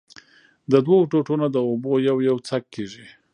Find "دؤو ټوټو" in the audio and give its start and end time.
0.85-1.35